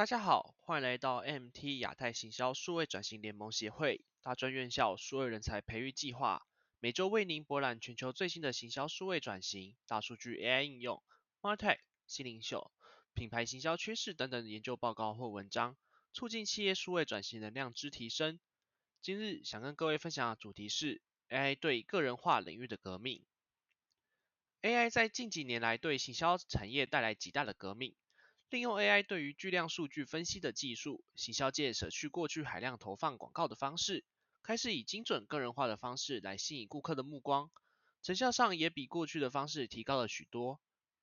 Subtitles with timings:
[0.00, 6.46] 大家好，欢迎来到 MT 亚太行销数位转型联盟协会大专院校数位人才培育计划，
[6.78, 11.02] 每周为您博览全球最新的行销数位转型、大数据 AI 应用、
[11.42, 12.72] Martech 新领袖、
[13.12, 15.76] 品牌行销趋势等等研究报告或文章，
[16.14, 18.40] 促进企业数位转型的量之提升。
[19.02, 23.22] 今日想跟各位分享的主题是 AI 对个人化领域的革命。
[24.62, 27.94] AI 在近几年来对行销产业带来极大的革命。
[28.50, 34.04] 利用 AI 对于巨量数据分析的技术，行销界舍去过去海量投放广告的方式，
[34.42, 37.48] 开始以精准个人化的方式来吸引顾客的目光，
[38.02, 40.60] 成效上也比过去的方式提高了许多，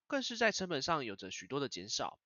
[0.07, 2.19] 更是在成本上有着许多的减少，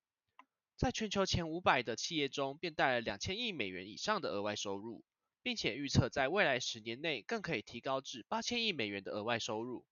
[0.76, 5.04] 在全球前五百的企业中，便带来两千亿美元以上的额外收入，
[5.40, 9.86] 并且预测在未来十年内更可以提高至八千亿美元的额外收入。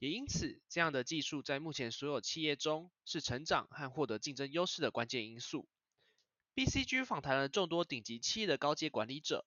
[0.00, 5.68] 也因此，这样的技术在目前所有企业中是成长和获得竞争优势的关键因素。
[6.54, 9.44] BCG 访谈了众多顶级企业的高阶管理者，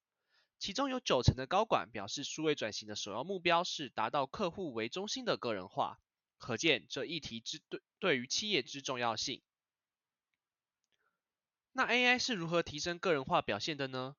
[0.60, 6.00] 其中有九成的高管表示，数位转型的首要目标是达到客户为中心的个人化，
[6.38, 9.42] 可见这议题之对对于企业之重要性。
[11.72, 14.16] 那 AI 是如何提升个人化表现的呢？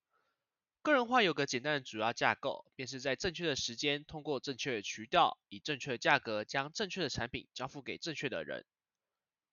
[0.85, 8.67] 个人化有个简单的主要架构，便是在正确的时间，通过正确的渠道，以正确的价格，将正确的产品交付给正确的人。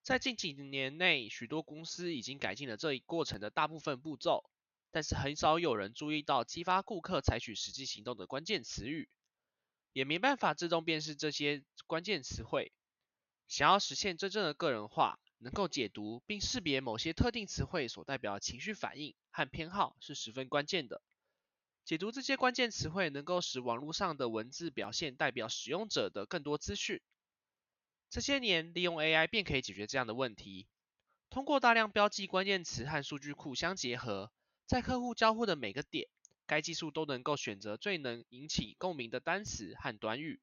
[0.04, 4.52] 在近几年内，许多公司已经改进了这一过程的大部分步骤，
[4.92, 9.08] 但是很少有人注意到激发顾客采取实际行动的关键词语，
[9.94, 12.74] 也没办法自动辨识这些关键词汇。
[13.48, 21.02] 想要实现真正的个人化，能够解读并识别某些特定词汇所代表的情绪反应和偏好，是十分关键的。
[21.92, 27.02] 解读这些关键词汇，能够使网络上的文字表现代表使用者的更多资讯。
[28.10, 30.70] 这些年，利用 AI 便可以解决这样的问题。
[31.30, 34.32] 通过大量标记关键词和数据库相结合，
[34.66, 36.08] 在客户交互的每个点，
[36.48, 40.40] 该技术都能够选择最能引起共鸣的单词和短语，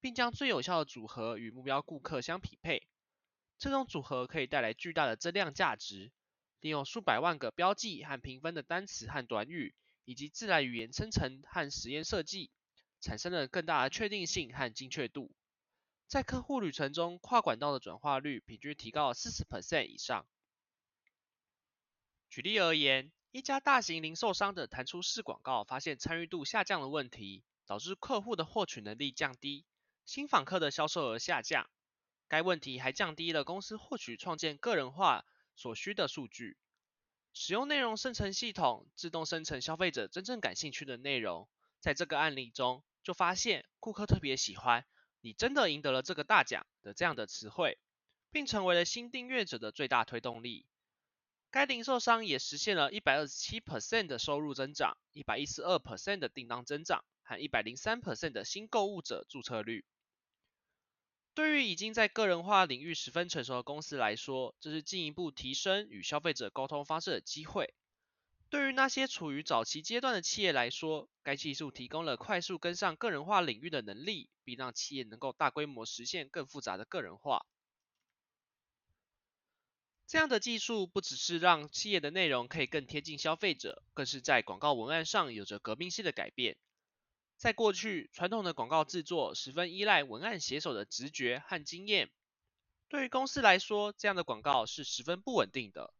[0.00, 2.88] 并将最有效的组合与目标顾客相匹配。
[3.56, 6.10] 这种组合可以带来巨大的增量价值。
[6.58, 9.76] 利用数百万个标记和评分的单词和短语。
[10.08, 12.50] 以及自然语言生成和实验设计，
[12.98, 15.30] 产生了更大的确定性和精确度。
[16.06, 20.26] 在客户旅程中，跨管道的转化率平均提高了四十 percent 以上。
[22.30, 29.66] 举例而言，一家大型零售商的弹出式广告发现参与度下降的问题，导致客户的获取能力降低，
[30.06, 31.68] 新访客的销售额下降。
[32.28, 36.56] 该问题还降低了公司获取创建个人化所需的数据。
[37.32, 41.48] 使用内容生成系统自动生成消费者真正感兴趣的内容，
[41.80, 44.84] 在这个案例中就发现顾客特别喜欢
[45.20, 47.78] “你真的赢得了这个大奖”的这样的词汇，
[48.30, 50.66] 并成为了新订阅者的最大推动力。
[51.50, 59.84] 该零售商也实现了一百二十七 percent 的收入增长、一百一十二 percent 的订单增长和一百零三 percent 的新购物者注册率。
[61.38, 67.74] 对于已经在个人化领域十分成熟的公司来说，这是进一步提升与消费者沟通方式的机会。
[68.50, 77.46] 对于那些处于早期阶段的企业来说，该技术提供了快速跟上个人化领域的能力，并让企业能够大规模实现更复杂的个人化。
[80.08, 86.56] 这样的技术不只是让企业的内容可以更贴近消费者，更是在广告文案上有着革命性的改变。
[87.38, 92.10] 在过去，传统的广告制作十分依赖文案写手的直觉和经验。
[92.88, 95.94] 对于公司来说，这样的广告是十分不稳定的，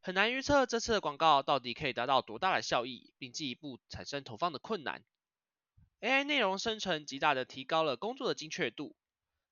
[0.00, 5.04] 很难预测这次的广告到底可以达到多大的效益，并进一步产生投放的困难。
[6.00, 8.96] AI 内容生成极大的提高了工作的精确度，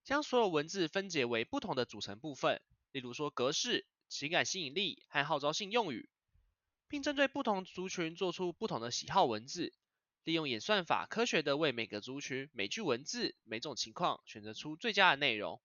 [0.02, 6.10] 将所有文字分解为不同的组成部分，例如说格式、情感吸引力和号召性用语，
[6.88, 9.72] 并针对不同族群做出不同的喜好文字。
[10.24, 15.60] 利用演算法，科学的为每个族群、每句文字、每种情况选择出最佳的内容。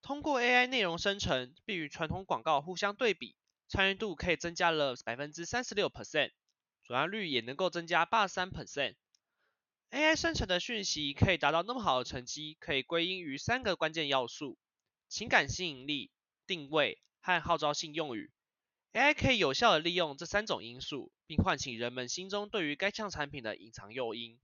[0.00, 3.34] 通过 AI 内容生成，并与传统广告互相对比，
[3.66, 6.30] 参与度可以增加了百分之三十六 percent，
[6.84, 8.94] 转化率也能够增加八十三 percent。
[9.90, 14.56] AI 生成的讯息可以达到那么好的成绩，可以归因于三个关键要素：
[15.08, 16.12] 情感吸引力、
[16.46, 18.30] 定位和号召性用语。
[18.92, 24.40] AI 可以有效的利用这三种因素，并唤醒人们心中对于该项产品的隐藏诱因。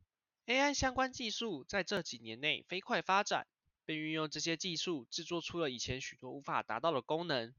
[0.47, 3.47] AI 相关技术在这几年内飞快发展，
[3.87, 7.55] 并运用这些技术制作出了以前许多无法达到的功能。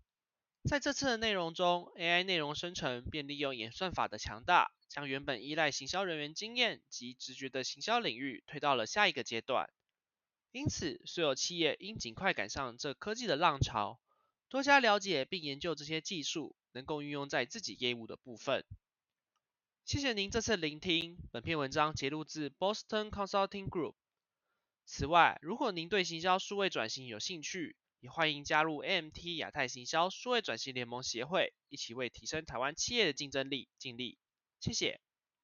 [0.70, 9.70] 在这次的内容中，AI 内容生成便利用演算法的强大，将原本依赖行销人员经验及直觉的行销领域推到了下一个阶段。
[10.52, 14.00] 因此，所有企业应尽快赶上这科技的浪潮，
[14.50, 16.56] 多加了解并研究这些技术。
[16.76, 18.66] 能够运用在自己业务的部分。
[19.86, 21.16] 谢谢您这次聆听。
[21.32, 23.94] 本篇文章节录自 Boston Consulting Group。
[24.84, 34.18] 此外，如果您对行销数位转型有兴趣，也欢迎加入 AMT 亚太行销数位转型联盟协会，一起为提升台湾企业的竞争力尽力。
[34.60, 35.00] 谢谢。